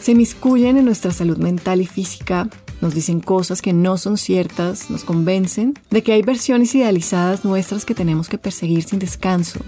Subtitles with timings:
[0.00, 2.48] se miscuyen en nuestra salud mental y física,
[2.80, 7.84] nos dicen cosas que no son ciertas, nos convencen de que hay versiones idealizadas nuestras
[7.84, 9.60] que tenemos que perseguir sin descanso.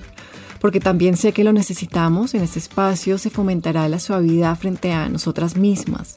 [0.61, 5.09] Porque también sé que lo necesitamos, en este espacio se fomentará la suavidad frente a
[5.09, 6.17] nosotras mismas,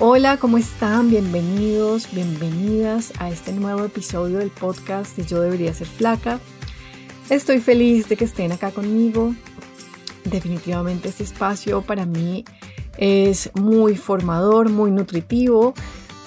[0.00, 1.10] Hola, ¿cómo están?
[1.10, 6.38] Bienvenidos, bienvenidas a este nuevo episodio del podcast de Yo debería ser flaca.
[7.28, 9.34] Estoy feliz de que estén acá conmigo.
[10.24, 12.44] Definitivamente este espacio para mí
[12.96, 15.74] es muy formador, muy nutritivo.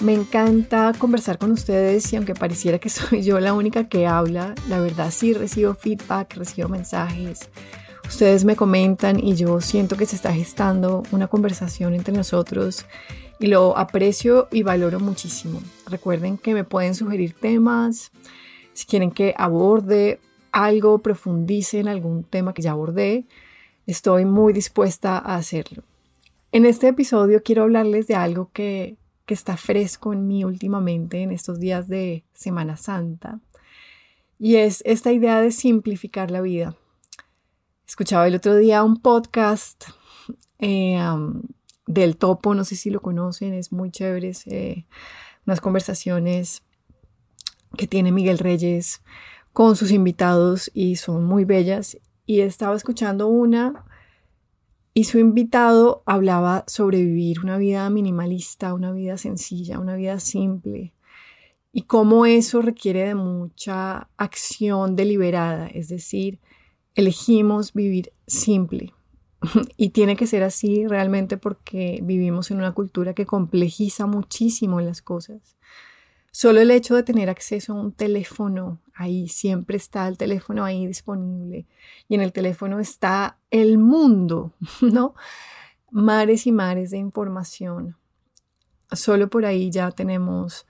[0.00, 4.54] Me encanta conversar con ustedes y aunque pareciera que soy yo la única que habla,
[4.68, 7.48] la verdad sí recibo feedback, recibo mensajes.
[8.06, 12.84] Ustedes me comentan y yo siento que se está gestando una conversación entre nosotros
[13.48, 15.60] lo aprecio y valoro muchísimo.
[15.86, 18.12] Recuerden que me pueden sugerir temas,
[18.72, 20.20] si quieren que aborde
[20.52, 23.26] algo, profundice en algún tema que ya abordé,
[23.86, 25.82] estoy muy dispuesta a hacerlo.
[26.52, 28.96] En este episodio quiero hablarles de algo que,
[29.28, 33.40] está fresco en mí últimamente en estos días de Semana Santa
[34.38, 36.76] y es esta idea de simplificar la vida.
[37.88, 39.84] Escuchaba el otro día un podcast
[40.58, 41.00] eh,
[41.86, 44.32] del Topo, no sé si lo conocen, es muy chévere,
[45.46, 46.62] unas conversaciones
[47.76, 49.02] que tiene Miguel Reyes
[49.52, 51.98] con sus invitados y son muy bellas.
[52.26, 53.84] Y estaba escuchando una
[54.94, 60.92] y su invitado hablaba sobre vivir una vida minimalista, una vida sencilla, una vida simple,
[61.72, 66.38] y cómo eso requiere de mucha acción deliberada, es decir,
[66.94, 68.92] elegimos vivir simple.
[69.76, 75.02] Y tiene que ser así realmente porque vivimos en una cultura que complejiza muchísimo las
[75.02, 75.56] cosas.
[76.30, 80.86] Solo el hecho de tener acceso a un teléfono, ahí siempre está el teléfono ahí
[80.86, 81.66] disponible
[82.08, 85.14] y en el teléfono está el mundo, ¿no?
[85.90, 87.96] Mares y mares de información.
[88.90, 90.66] Solo por ahí ya tenemos,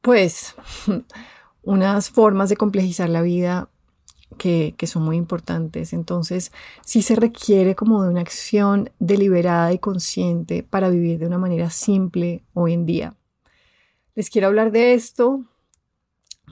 [0.00, 0.54] pues,
[1.62, 3.68] unas formas de complejizar la vida
[4.38, 5.92] que, son muy importantes.
[5.92, 6.52] Entonces,
[6.84, 11.68] sí se requiere como de una acción deliberada y consciente para vivir de una manera
[11.70, 13.14] simple hoy en día.
[14.14, 15.44] Les quiero hablar de esto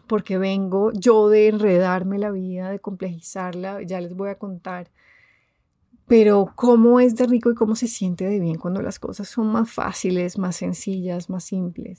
[0.07, 4.91] porque vengo yo de enredarme la vida, de complejizarla, ya les voy a contar.
[6.07, 9.49] Pero cómo es de rico y cómo se siente de bien cuando las cosas son
[9.49, 11.99] más fáciles, más sencillas, más simples.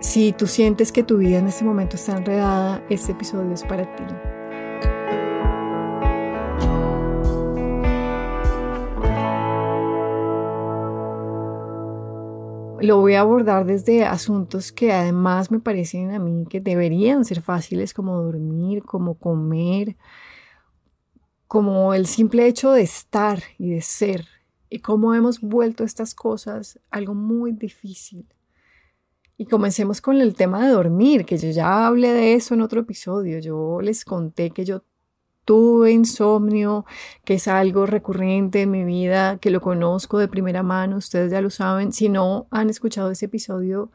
[0.00, 3.84] Si tú sientes que tu vida en este momento está enredada, este episodio es para
[3.96, 4.04] ti.
[12.82, 17.42] lo voy a abordar desde asuntos que además me parecen a mí que deberían ser
[17.42, 19.98] fáciles como dormir, como comer,
[21.46, 24.26] como el simple hecho de estar y de ser
[24.70, 28.26] y cómo hemos vuelto estas cosas algo muy difícil.
[29.40, 32.82] Y comencemos con el tema de dormir, que yo ya hablé de eso en otro
[32.82, 33.38] episodio.
[33.38, 34.82] Yo les conté que yo
[35.46, 36.84] tuve insomnio,
[37.24, 41.40] que es algo recurrente en mi vida, que lo conozco de primera mano, ustedes ya
[41.40, 41.90] lo saben.
[41.90, 43.90] Si no han escuchado ese episodio,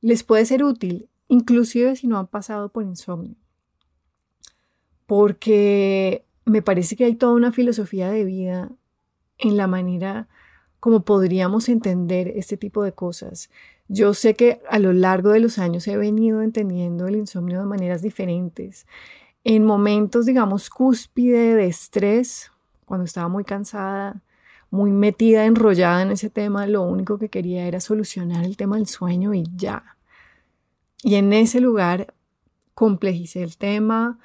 [0.00, 3.36] les puede ser útil, inclusive si no han pasado por insomnio.
[5.04, 8.70] Porque me parece que hay toda una filosofía de vida
[9.36, 10.26] en la manera
[10.80, 13.50] como podríamos entender este tipo de cosas.
[13.88, 17.66] Yo sé que a lo largo de los años he venido entendiendo el insomnio de
[17.66, 18.86] maneras diferentes.
[19.44, 22.50] En momentos, digamos, cúspide de estrés,
[22.86, 24.22] cuando estaba muy cansada,
[24.70, 28.86] muy metida, enrollada en ese tema, lo único que quería era solucionar el tema del
[28.86, 29.96] sueño y ya.
[31.02, 32.14] Y en ese lugar
[32.74, 34.18] complejicé el tema,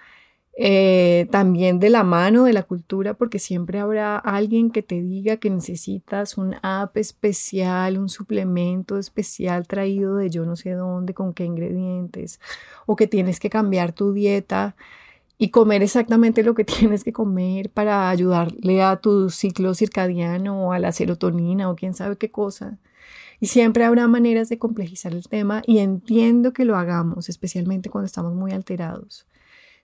[0.61, 5.37] eh, también de la mano de la cultura, porque siempre habrá alguien que te diga
[5.37, 11.33] que necesitas un app especial, un suplemento especial traído de yo no sé dónde, con
[11.33, 12.41] qué ingredientes,
[12.85, 14.75] o que tienes que cambiar tu dieta
[15.37, 20.73] y comer exactamente lo que tienes que comer para ayudarle a tu ciclo circadiano o
[20.73, 22.79] a la serotonina o quién sabe qué cosa.
[23.39, 28.07] Y siempre habrá maneras de complejizar el tema y entiendo que lo hagamos, especialmente cuando
[28.07, 29.25] estamos muy alterados.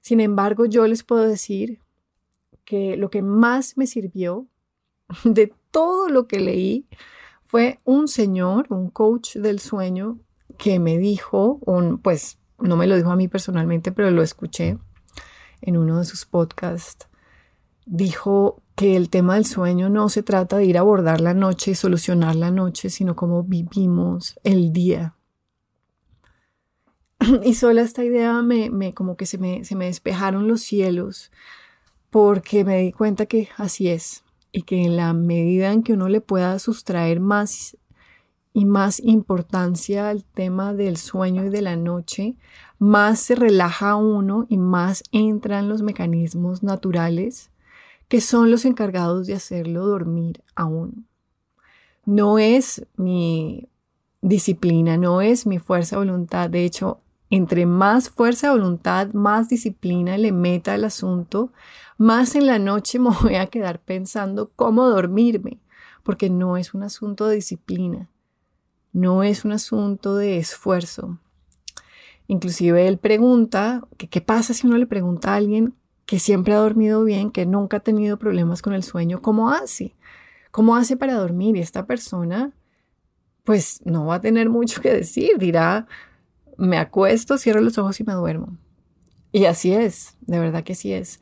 [0.06, 1.80] Sin embargo, yo les puedo decir
[2.64, 4.46] que lo que más me sirvió
[5.24, 6.88] de todo lo que leí
[7.44, 10.20] fue un señor, un coach del sueño,
[10.60, 11.60] que me dijo,
[12.04, 14.78] pues no me lo dijo a mí personalmente, pero lo escuché
[15.62, 17.08] en uno de sus podcasts,
[17.88, 21.72] dijo que el tema del sueño no se trata de ir a abordar la noche
[21.72, 25.16] y solucionar la noche, sino cómo vivimos el día.
[27.44, 31.32] Y sola esta idea me, me como que se me, se me despejaron los cielos
[32.10, 36.08] porque me di cuenta que así es y que en la medida en que uno
[36.08, 37.78] le pueda sustraer más
[38.54, 42.38] y más importancia al tema del sueño y de la noche,
[42.80, 47.52] más se relaja uno y más entran los mecanismos naturales
[48.08, 50.94] que son los encargados de hacerlo dormir a uno.
[52.06, 53.68] No es mi
[54.22, 56.50] disciplina, no es mi fuerza de voluntad.
[56.50, 57.02] De hecho,
[57.36, 61.52] entre más fuerza de voluntad, más disciplina le meta al asunto,
[61.98, 65.60] más en la noche me voy a quedar pensando cómo dormirme,
[66.04, 68.10] porque no es un asunto de disciplina,
[68.94, 71.20] no es un asunto de esfuerzo.
[72.28, 76.58] Inclusive él pregunta que qué pasa si uno le pregunta a alguien que siempre ha
[76.58, 79.96] dormido bien, que nunca ha tenido problemas con el sueño, ¿cómo hace?
[80.52, 81.58] ¿Cómo hace para dormir?
[81.58, 82.54] Y esta persona,
[83.44, 85.88] pues no va a tener mucho que decir, dirá,
[86.58, 88.58] me acuesto, cierro los ojos y me duermo.
[89.32, 91.20] Y así es, de verdad que así es.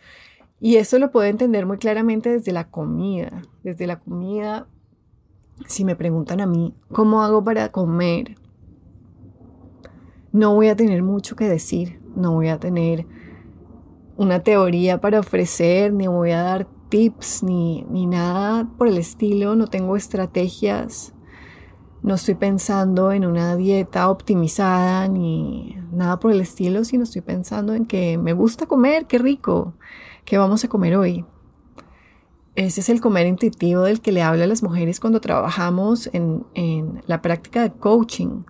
[0.60, 3.42] Y eso lo puedo entender muy claramente desde la comida.
[3.64, 4.68] Desde la comida,
[5.68, 8.36] si me preguntan a mí, ¿cómo hago para comer?
[10.32, 13.06] No voy a tener mucho que decir, no voy a tener
[14.16, 19.56] una teoría para ofrecer, ni voy a dar tips, ni, ni nada por el estilo,
[19.56, 21.14] no tengo estrategias,
[22.04, 27.74] no estoy pensando en una dieta optimizada, ni nada por el estilo, sino estoy pensando
[27.74, 29.74] en que me gusta comer, qué rico,
[30.26, 31.26] qué vamos a comer hoy.
[32.56, 36.46] Ese es el comer intuitivo del que le habla a las mujeres cuando trabajamos en,
[36.54, 38.44] en la práctica de coaching.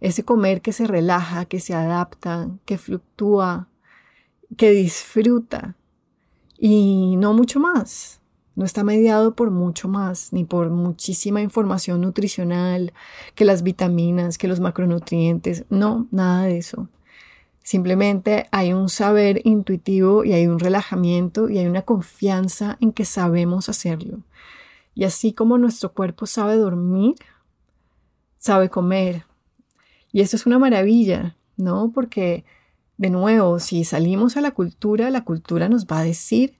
[0.00, 3.68] Ese comer que se relaja, que se adapta, que fluctúa,
[4.56, 5.76] que disfruta
[6.58, 8.21] y no mucho más.
[8.54, 12.92] No está mediado por mucho más, ni por muchísima información nutricional,
[13.34, 16.88] que las vitaminas, que los macronutrientes, no, nada de eso.
[17.62, 23.04] Simplemente hay un saber intuitivo y hay un relajamiento y hay una confianza en que
[23.04, 24.20] sabemos hacerlo.
[24.94, 27.14] Y así como nuestro cuerpo sabe dormir,
[28.38, 29.24] sabe comer.
[30.12, 31.92] Y eso es una maravilla, ¿no?
[31.94, 32.44] Porque
[32.98, 36.58] de nuevo, si salimos a la cultura, la cultura nos va a decir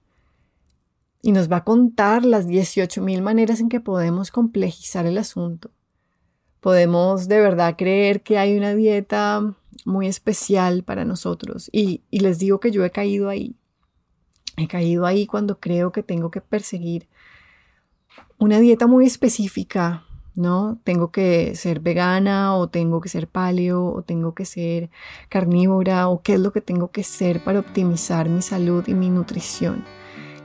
[1.22, 5.70] y nos va a contar las 18.000 maneras en que podemos complejizar el asunto.
[6.60, 12.38] Podemos de verdad creer que hay una dieta muy especial para nosotros y, y les
[12.38, 13.54] digo que yo he caído ahí.
[14.56, 17.08] He caído ahí cuando creo que tengo que perseguir
[18.38, 20.80] una dieta muy específica, ¿no?
[20.84, 24.90] Tengo que ser vegana o tengo que ser paleo o tengo que ser
[25.28, 29.08] carnívora o qué es lo que tengo que ser para optimizar mi salud y mi
[29.08, 29.84] nutrición.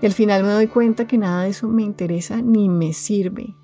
[0.02, 3.56] Y al final me doy cuenta que nada de eso me interesa ni me sirve.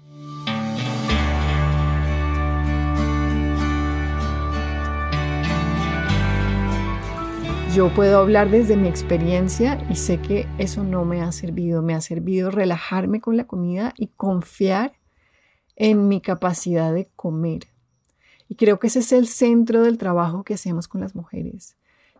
[7.75, 11.81] Yo puedo hablar desde mi experiencia y sé que eso no me ha servido.
[11.81, 14.93] Me ha servido relajarme con la comida y confiar
[15.75, 17.67] en mi capacidad de comer.
[18.47, 21.75] Y creo que ese es el centro del trabajo que hacemos con las mujeres,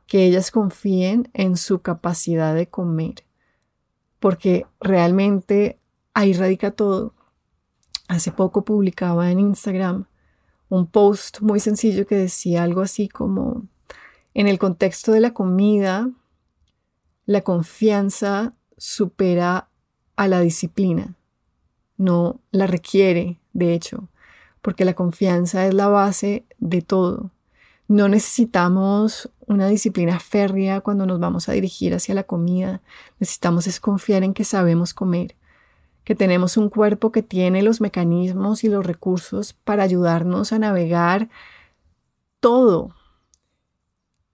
[0.08, 3.24] que ellas confíen en su capacidad de comer,
[4.24, 5.82] porque realmente
[6.14, 7.14] ahí radica todo.
[8.08, 10.06] Hace poco publicaba en Instagram
[10.70, 13.68] un post muy sencillo que decía algo así como,
[14.34, 16.10] en el contexto de la comida,
[17.26, 19.68] la confianza supera
[20.16, 21.16] a la disciplina.
[21.98, 24.08] no la requiere, de hecho,
[24.62, 27.32] porque la confianza es la base de todo.
[27.90, 32.82] No necesitamos una disciplina férrea cuando nos vamos a dirigir hacia la comida.
[33.20, 35.36] Necesitamos es confiar en que sabemos comer,
[36.04, 41.30] que tenemos un cuerpo que tiene los mecanismos y los recursos para ayudarnos a navegar
[42.40, 42.94] todo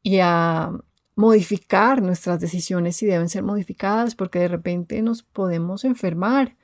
[0.01, 0.71] y a
[1.15, 6.55] modificar nuestras decisiones si deben ser modificadas, porque de repente nos podemos enfermar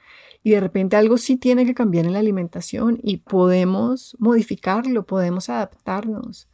[0.44, 5.50] y de repente algo sí tiene que cambiar en la alimentación y podemos modificarlo, podemos
[5.50, 6.48] adaptarnos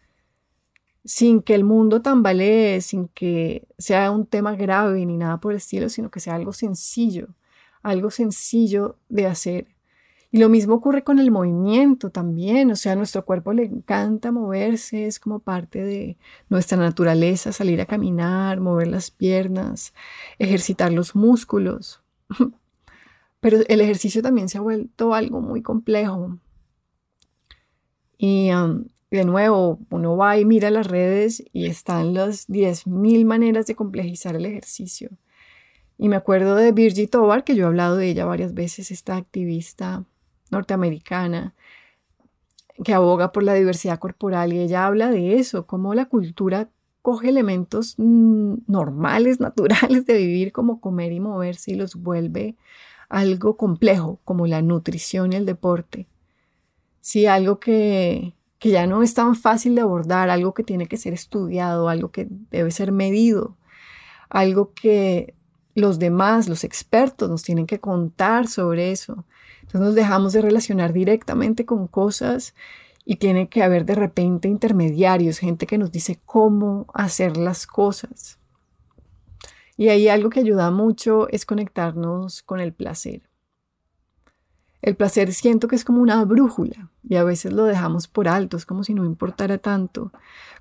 [1.04, 5.58] sin que el mundo tambalee, sin que sea un tema grave ni nada por el
[5.58, 7.30] estilo, sino que sea algo sencillo,
[7.82, 9.68] algo sencillo de hacer.
[10.34, 15.06] Y lo mismo ocurre con el movimiento también, o sea, nuestro cuerpo le encanta moverse,
[15.06, 16.18] es como parte de
[16.48, 19.94] nuestra naturaleza, salir a caminar, mover las piernas,
[20.40, 22.02] ejercitar los músculos.
[23.42, 26.38] Pero el ejercicio también se ha vuelto algo muy complejo.
[28.18, 28.50] Y
[29.12, 34.36] de nuevo, uno va y mira las redes y están las 10.000 maneras de complejizar
[34.36, 35.10] el ejercicio.
[35.98, 39.18] Y me acuerdo de Virgie Tovar, que yo he hablado de ella varias veces, esta
[39.18, 40.06] activista
[40.50, 41.54] norteamericana
[42.84, 46.70] que aboga por la diversidad corporal y ella habla de eso, cómo la cultura
[47.02, 52.56] coge elementos mm, normales, naturales de vivir como comer y moverse y los vuelve
[53.10, 56.08] algo complejo como la nutrición y el deporte.
[57.02, 60.96] Sí, algo que, que ya no es tan fácil de abordar, algo que tiene que
[60.96, 63.58] ser estudiado, algo que debe ser medido,
[64.30, 65.34] algo que
[65.74, 69.26] los demás, los expertos nos tienen que contar sobre eso.
[69.62, 72.54] Entonces nos dejamos de relacionar directamente con cosas
[73.04, 78.38] y tiene que haber de repente intermediarios, gente que nos dice cómo hacer las cosas.
[79.76, 83.31] Y ahí algo que ayuda mucho es conectarnos con el placer.
[84.82, 88.58] El placer siento que es como una brújula y a veces lo dejamos por alto,
[88.58, 90.12] es como si no importara tanto,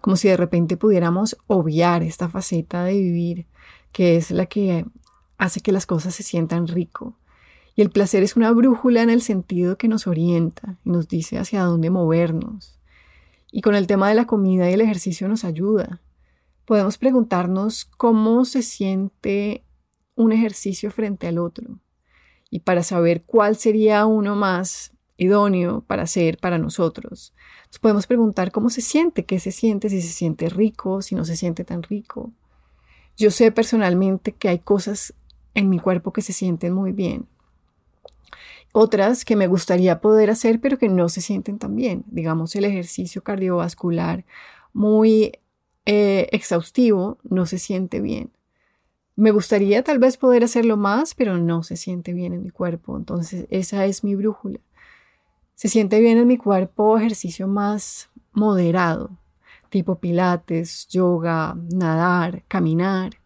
[0.01, 3.47] como si de repente pudiéramos obviar esta faceta de vivir
[3.93, 4.85] que es la que
[5.39, 7.17] hace que las cosas se sientan rico.
[7.75, 11.39] Y el placer es una brújula en el sentido que nos orienta y nos dice
[11.39, 12.79] hacia dónde movernos.
[13.51, 16.01] Y con el tema de la comida y el ejercicio nos ayuda.
[16.67, 19.65] Podemos preguntarnos cómo se siente
[20.15, 21.79] un ejercicio frente al otro
[22.51, 27.35] y para saber cuál sería uno más idóneo para hacer para nosotros.
[27.67, 31.25] Nos podemos preguntar cómo se siente, qué se siente, si se siente rico, si no
[31.25, 32.33] se siente tan rico.
[33.17, 35.15] Yo sé personalmente que hay cosas
[35.55, 37.27] en mi cuerpo que se sienten muy bien.
[38.73, 42.05] Otras que me gustaría poder hacer pero que no se sienten tan bien.
[42.07, 44.25] Digamos el ejercicio cardiovascular
[44.73, 45.33] muy
[45.87, 48.31] eh, exhaustivo no se siente bien.
[49.21, 52.97] Me gustaría tal vez poder hacerlo más, pero no se siente bien en mi cuerpo.
[52.97, 54.61] Entonces, esa es mi brújula.
[55.55, 59.11] Se siente bien en mi cuerpo ejercicio más moderado,
[59.69, 63.21] tipo pilates, yoga, nadar, caminar.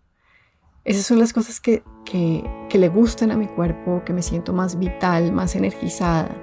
[0.84, 4.76] Esas son las cosas que, que, le gustan a mi cuerpo, que me siento más
[4.76, 6.36] vital, más energizada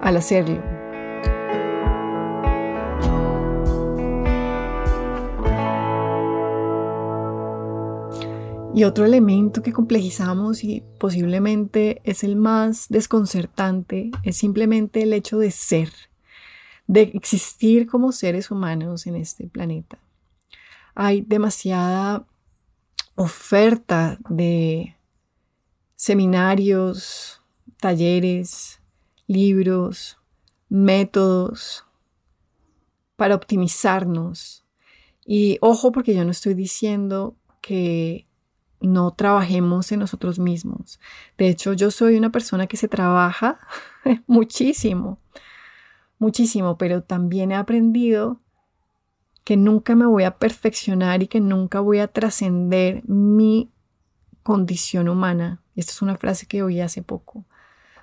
[0.00, 0.73] al hacerlo.
[8.74, 15.38] Y otro elemento que complejizamos y posiblemente es el más desconcertante es simplemente el hecho
[15.38, 15.90] de ser,
[16.88, 20.00] de existir como seres humanos en este planeta.
[20.96, 22.26] Hay demasiada
[23.14, 24.96] oferta de
[25.94, 27.40] seminarios,
[27.78, 28.80] talleres,
[29.28, 30.18] libros,
[30.68, 31.84] métodos
[33.14, 34.64] para optimizarnos.
[35.24, 38.26] Y ojo porque yo no estoy diciendo que
[38.86, 41.00] no trabajemos en nosotros mismos.
[41.38, 43.58] De hecho, yo soy una persona que se trabaja
[44.26, 45.18] muchísimo,
[46.18, 48.40] muchísimo, pero también he aprendido
[49.44, 53.70] que nunca me voy a perfeccionar y que nunca voy a trascender mi
[54.42, 55.62] condición humana.
[55.76, 57.44] Esta es una frase que oí hace poco.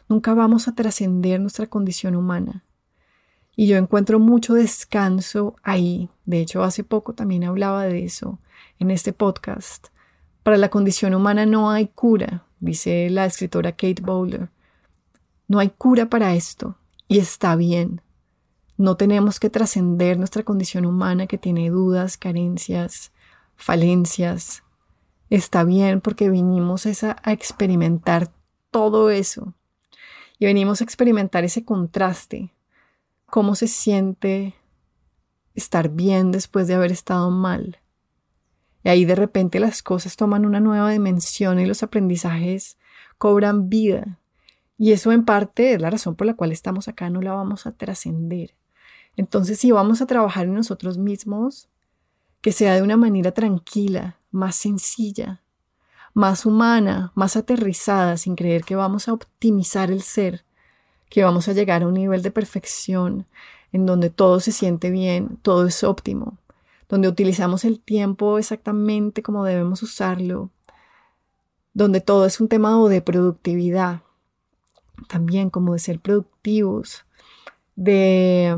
[0.07, 2.63] Nunca vamos a trascender nuestra condición humana.
[3.55, 6.09] Y yo encuentro mucho descanso ahí.
[6.25, 8.39] De hecho, hace poco también hablaba de eso
[8.79, 9.87] en este podcast.
[10.43, 14.49] Para la condición humana no hay cura, dice la escritora Kate Bowler.
[15.47, 18.01] No hay cura para esto y está bien.
[18.77, 23.11] No tenemos que trascender nuestra condición humana que tiene dudas, carencias,
[23.55, 24.63] falencias.
[25.29, 28.31] Está bien porque vinimos a experimentar
[28.71, 29.53] todo eso.
[30.39, 32.51] Y venimos a experimentar ese contraste.
[33.27, 34.55] Cómo se siente
[35.53, 37.80] estar bien después de haber estado mal.
[38.83, 42.77] Y ahí de repente las cosas toman una nueva dimensión y los aprendizajes
[43.17, 44.19] cobran vida.
[44.77, 47.67] Y eso en parte es la razón por la cual estamos acá, no la vamos
[47.67, 48.55] a trascender.
[49.15, 51.69] Entonces, si vamos a trabajar en nosotros mismos,
[52.41, 55.41] que sea de una manera tranquila, más sencilla,
[56.13, 60.43] más humana, más aterrizada, sin creer que vamos a optimizar el ser,
[61.09, 63.27] que vamos a llegar a un nivel de perfección
[63.71, 66.37] en donde todo se siente bien, todo es óptimo,
[66.91, 70.51] donde utilizamos el tiempo exactamente como debemos usarlo,
[71.73, 74.01] donde todo es un tema de productividad,
[75.07, 77.05] también como de ser productivos,
[77.77, 78.57] de,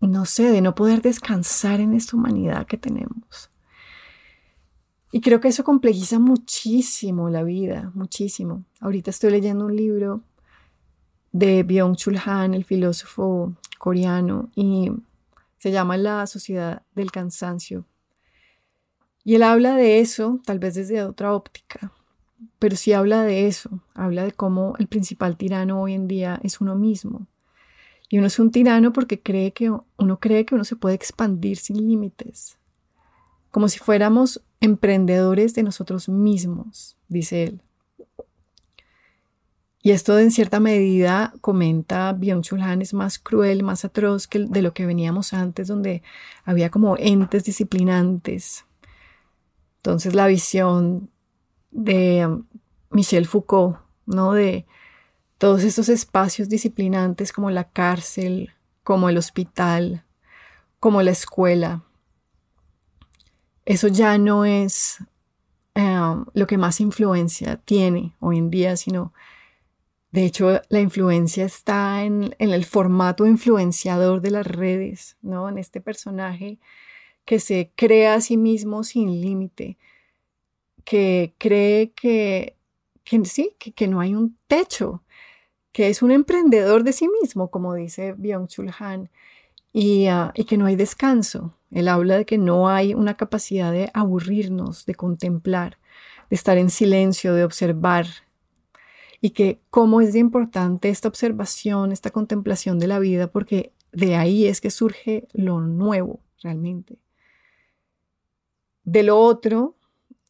[0.00, 3.50] no sé, de no poder descansar en esta humanidad que tenemos.
[5.12, 8.64] Y creo que eso complejiza muchísimo la vida, muchísimo.
[8.80, 10.22] Ahorita estoy leyendo un libro
[11.32, 14.90] de Byung-Chul Han, el filósofo coreano, y
[15.58, 17.84] se llama La sociedad del cansancio.
[19.24, 21.92] Y él habla de eso, tal vez desde otra óptica,
[22.58, 26.60] pero sí habla de eso, habla de cómo el principal tirano hoy en día es
[26.60, 27.26] uno mismo.
[28.08, 31.58] Y uno es un tirano porque cree que uno cree que uno se puede expandir
[31.58, 32.58] sin límites,
[33.50, 37.60] como si fuéramos emprendedores de nosotros mismos, dice él.
[39.88, 44.74] Y esto en cierta medida, comenta Byung-Chul es más cruel, más atroz que de lo
[44.74, 46.02] que veníamos antes, donde
[46.44, 48.66] había como entes disciplinantes.
[49.76, 51.08] Entonces la visión
[51.70, 52.44] de um,
[52.90, 54.34] Michel Foucault, ¿no?
[54.34, 54.66] De
[55.38, 58.50] todos estos espacios disciplinantes como la cárcel,
[58.84, 60.04] como el hospital,
[60.80, 61.82] como la escuela.
[63.64, 64.98] Eso ya no es
[65.74, 69.14] um, lo que más influencia tiene hoy en día, sino
[70.10, 75.48] de hecho, la influencia está en, el formato influenciador de las redes, ¿no?
[75.48, 76.58] En este personaje
[77.26, 79.76] que se crea a sí mismo sin límite,
[80.84, 82.56] que cree que,
[83.24, 85.02] sí, que, no hay un techo,
[85.72, 89.10] que es un emprendedor de sí mismo, como dice Byung-Chul Han,
[89.74, 91.54] y, ah, y que no hay descanso.
[91.70, 95.76] Él habla de que no hay una capacidad de aburrirnos, de contemplar,
[96.30, 98.06] de estar en silencio, de observar,
[99.20, 104.46] y que cómo es importante esta observación, esta contemplación de la vida, porque de ahí
[104.46, 106.98] es que surge lo nuevo realmente.
[108.84, 109.74] De lo otro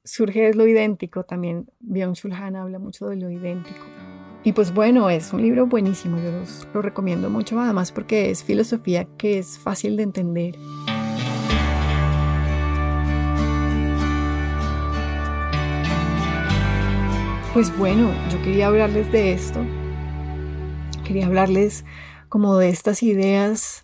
[0.05, 3.85] surge lo idéntico, también Byung-Chul Han habla mucho de lo idéntico.
[4.43, 9.05] Y pues bueno, es un libro buenísimo, yo lo recomiendo mucho, además porque es filosofía
[9.17, 10.57] que es fácil de entender.
[17.59, 19.59] Pues bueno, yo quería hablarles de esto.
[21.05, 21.85] Quería hablarles
[22.29, 23.83] como de estas ideas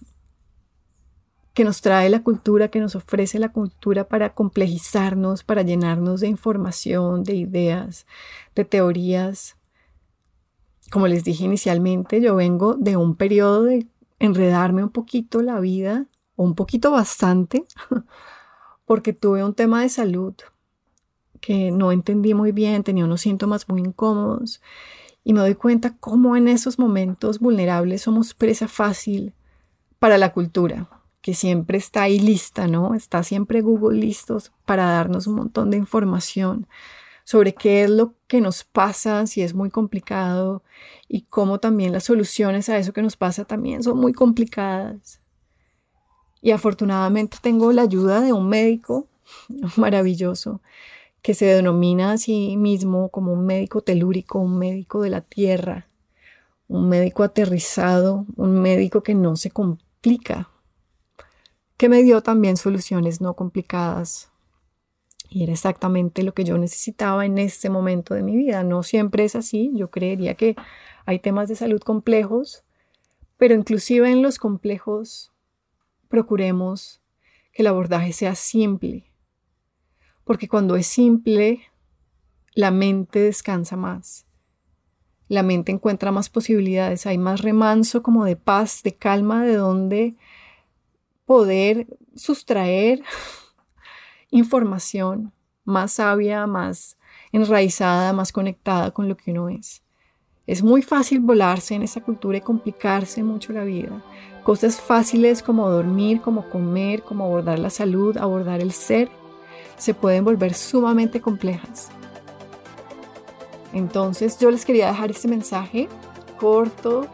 [1.54, 6.28] que nos trae la cultura, que nos ofrece la cultura para complejizarnos, para llenarnos de
[6.28, 8.06] información, de ideas,
[8.54, 9.56] de teorías.
[10.92, 13.88] Como les dije inicialmente, yo vengo de un periodo de
[14.20, 16.06] enredarme un poquito la vida,
[16.36, 17.64] un poquito bastante,
[18.84, 20.34] porque tuve un tema de salud
[21.44, 24.62] que no entendí muy bien, tenía unos síntomas muy incómodos
[25.24, 29.34] y me doy cuenta cómo en esos momentos vulnerables somos presa fácil
[29.98, 30.88] para la cultura,
[31.20, 32.94] que siempre está ahí lista, ¿no?
[32.94, 36.66] Está siempre Google listos para darnos un montón de información
[37.24, 40.62] sobre qué es lo que nos pasa, si es muy complicado
[41.08, 45.20] y cómo también las soluciones a eso que nos pasa también son muy complicadas.
[46.40, 49.08] Y afortunadamente tengo la ayuda de un médico
[49.76, 50.62] maravilloso
[51.24, 55.86] que se denomina a sí mismo como un médico telúrico, un médico de la tierra,
[56.68, 60.50] un médico aterrizado, un médico que no se complica,
[61.78, 64.28] que me dio también soluciones no complicadas.
[65.30, 68.62] Y era exactamente lo que yo necesitaba en este momento de mi vida.
[68.62, 70.56] No siempre es así, yo creería que
[71.06, 72.64] hay temas de salud complejos,
[73.38, 75.32] pero inclusive en los complejos
[76.08, 77.00] procuremos
[77.54, 79.06] que el abordaje sea simple,
[80.24, 81.60] porque cuando es simple,
[82.54, 84.26] la mente descansa más.
[85.28, 90.16] La mente encuentra más posibilidades, hay más remanso como de paz, de calma, de donde
[91.24, 93.02] poder sustraer
[94.30, 95.32] información
[95.64, 96.98] más sabia, más
[97.32, 99.82] enraizada, más conectada con lo que uno es.
[100.46, 104.04] Es muy fácil volarse en esa cultura y complicarse mucho la vida.
[104.42, 109.10] Cosas fáciles como dormir, como comer, como abordar la salud, abordar el ser,
[109.76, 111.88] se pueden volver sumamente complejas.
[113.72, 115.88] Entonces yo les quería dejar este mensaje
[116.38, 117.06] corto,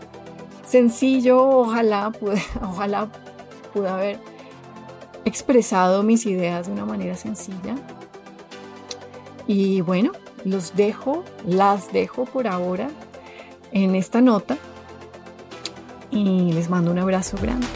[0.67, 3.09] sencillo, ojalá pude, ojalá
[3.73, 4.19] pude haber
[5.25, 7.77] expresado mis ideas de una manera sencilla.
[9.47, 10.13] Y bueno,
[10.45, 12.89] los dejo, las dejo por ahora
[13.73, 14.57] en esta nota
[16.11, 17.67] y les mando un abrazo grande.